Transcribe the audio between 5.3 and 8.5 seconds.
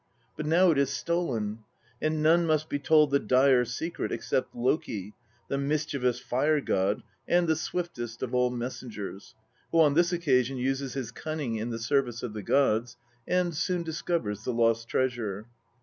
the mischievous fire god and the swiftest of all